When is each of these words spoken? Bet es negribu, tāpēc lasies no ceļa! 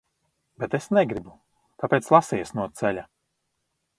Bet 0.61 0.71
es 0.77 0.87
negribu, 0.97 1.33
tāpēc 1.83 2.11
lasies 2.15 2.57
no 2.61 2.67
ceļa! 2.81 3.07